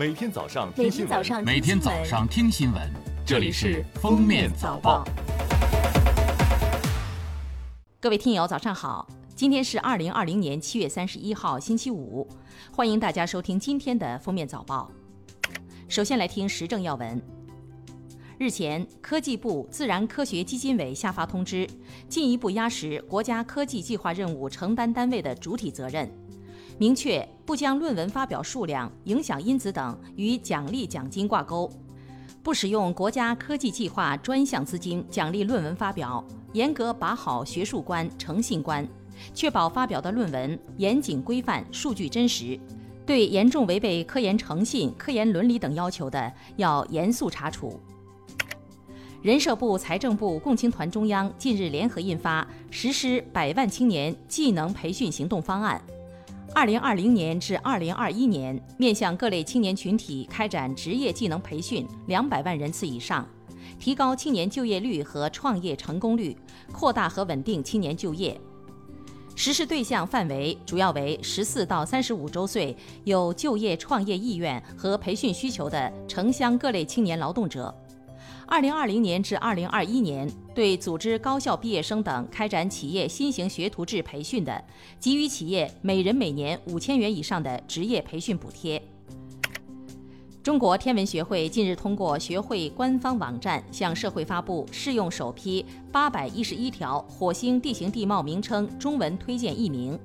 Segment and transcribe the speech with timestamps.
[0.00, 2.90] 每天早上听新闻，每天早上听新闻，
[3.22, 5.04] 这里是《封面早报》。
[8.00, 9.06] 各位听友，早上好！
[9.36, 12.26] 今天是二零二零年七月三十一号，星期五，
[12.72, 14.90] 欢迎大家收听今天的《封面早报》。
[15.86, 17.20] 首先来听时政要闻。
[18.38, 21.68] 日前，科技部自然科学基金委下发通知，
[22.08, 26.10] 进一步压实国家科技计划任务承担单位的主体责任，
[26.80, 31.70] 明确不将论文发表数量、影响因子等与奖励奖金挂钩，
[32.42, 36.24] 不使用国家科技计划专项资金奖励论文发表，
[36.54, 38.88] 严格把好学术关、诚信关，
[39.34, 42.58] 确保发表的论文严谨规范、数据真实。
[43.04, 47.78] 对严重违背科研诚信、科研伦理等要求的，要严肃查处。
[49.20, 55.78] 人社部、财政部共青团中央近日联合印发《实施百万青年技能培训行动方案》，
[56.52, 63.26] 二零二零年至二零二一年面向各类青年群体开展职业技能培训两百万人次以上，
[63.78, 66.36] 提高青年就业率和创业成功率，
[66.72, 68.38] 扩大和稳定青年就业。
[69.36, 77.74] 实施对象范围主要为十四到三十五周岁有就业创业意愿和培训需求的城乡各类青年劳动者。
[78.50, 84.64] 二零二零年至二零二一年，对组织高校毕业生等开展企业新型学徒制培训的，
[84.98, 88.82] 给予企业每人每年五千元以上的职业培训补贴。
[90.42, 99.96] 中国天文学会近日通过学会官方网站向社会发布试用首批八百一十一条火星地形地貌名称中文推荐译名。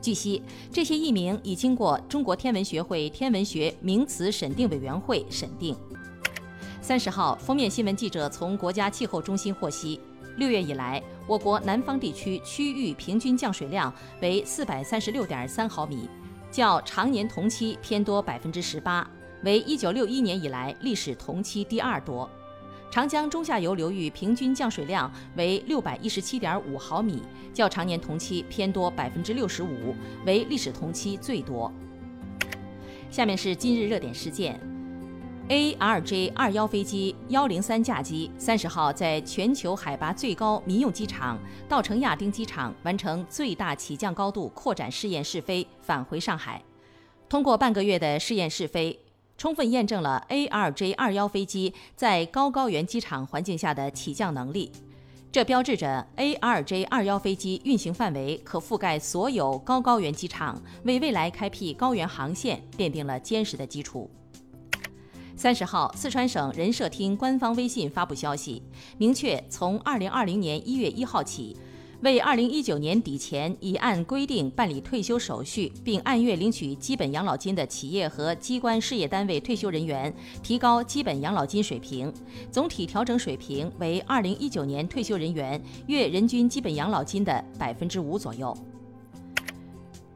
[0.00, 0.40] 据悉，
[0.72, 5.76] 这些译名已经过中国天文学会天文学名词审定委员会审定。
[6.82, 10.00] 三十号，封面新闻记者从国家气候中心获悉，
[10.36, 16.08] 六月以来，我国南方地区区域平均降水量为四百三十六点三毫米，
[16.50, 19.08] 较常年同期偏多百分之十八。
[19.44, 22.28] 为一九六一年以来历史同期第二多，
[22.90, 27.22] 长江中下游流域平均降水量为六百一十七点五毫米，
[27.54, 29.94] 较常年同期偏多百分之六十五，
[30.26, 31.72] 为历史同期最多。
[33.08, 34.58] 下面是今日热点事件
[35.48, 41.38] ：ARJ 二幺飞机幺零三架机三十号在全球海拔最高民用机场
[41.68, 46.62] 稻城亚丁机场完成最大起降高度扩展试验试飞，返回上海。
[47.28, 48.98] 通过半个月的试验试飞。
[49.38, 54.70] 充分验证了 ARJ 二幺飞机在高高原机场环境下的起降能力，
[55.32, 64.08] 这标志着 ARJ 二幺飞机运行范围可覆盖所有高高原机场，为未来开辟高原航线奠定了坚实的基础。
[65.42, 68.62] 三十号，四川省人社厅官方微信发布消息，
[68.96, 71.56] 明确从二零二零年一月一号起。
[72.02, 80.14] 为二零一九年底前已按规定办理退休手续并按月领取基本养老金的企业和机关事业单位退休人员，
[80.44, 82.12] 提高基本养老金水平，
[82.52, 88.56] 总体调整水平为二零一九年退休人员月人均基本养老金的百分之五左右。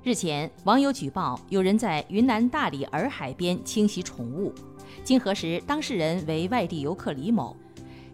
[0.04, 4.54] 日前，网友举报有人在云南大理洱海边清洗宠物，
[5.04, 7.56] 经核实，当事人为外地游客李某。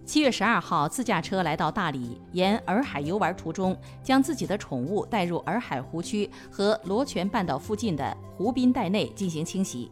[0.05, 9.91] 七月十二号，自驾车来到大理，沿洱海游玩途中，将自己的宠物带入洱海湖区和罗泉半岛附近的湖滨带内进行清洗。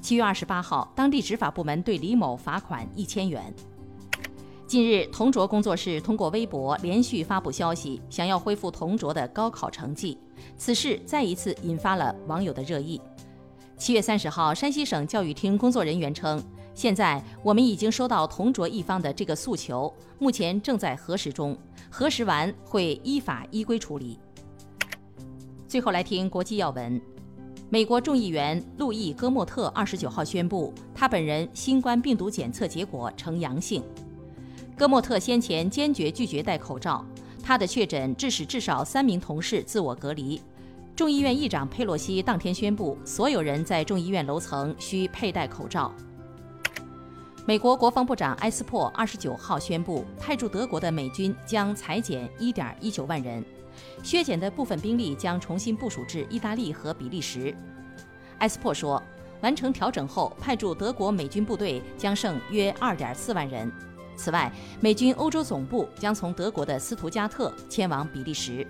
[0.00, 3.52] 七月二十八号，当地执法部门对李某罚款一千元。
[4.66, 10.18] 近日，同卓工作室通过微博连续发布消息，想要恢复同卓的高考成绩，
[10.58, 13.00] 此事再一次引发了网友的热议。
[13.78, 16.42] 七月三十号，山西省教育厅工作人员称。
[16.74, 21.56] 现在我们已经收到同卓一方的这个诉求，目前正在核实中，
[21.90, 24.18] 核实完会依法依规处理。
[25.68, 27.00] 最后来听国际要闻，
[27.68, 33.82] 美国众议员路易·戈莫特二十九号宣布，他本人新冠病毒检测结果呈阳性。
[34.74, 37.04] 戈莫特先前坚决拒绝戴口罩，
[37.42, 40.40] 他的确诊致使至少三名同事自我隔离。
[40.96, 45.92] 众议院议长佩洛西当天宣布，所有人在众议院楼层需佩戴口罩。
[47.44, 53.44] 美国国防部长埃斯珀二十九号宣布，派驻德国的美军将裁减一点一九万人，
[54.02, 57.54] 削减的部分兵力将重新部署至意大利和比利时。
[58.38, 59.00] 埃斯珀说，
[59.42, 63.70] 完成调整后，派驻德国美军部队将剩约二点四万人。
[64.16, 64.50] 此外，
[64.80, 68.66] 美军欧洲总部将从德国的斯图加特迁往比利时。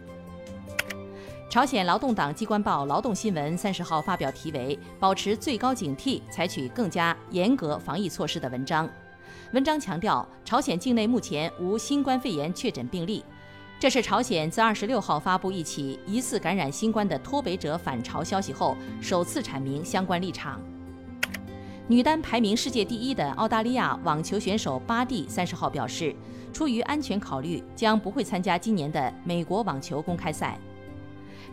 [1.56, 8.86] 朝鲜劳动党机关报《劳动新闻》三十号发表题为“保持最高警惕，采取更加严格防疫措施”的文章。
[9.54, 13.24] 文章强调，朝鲜境内目前无新冠肺炎确诊病例，
[13.80, 20.60] 这是朝鲜自二十六号发布一起疑似感染新冠的脱北者返朝消息后，首次阐明相关立场。
[21.88, 26.14] 女单排名世界第一的澳大利亚网球选手巴蒂三十号表示，
[26.52, 30.58] 出于安全考虑，将不会参加今年的美国网球公开赛。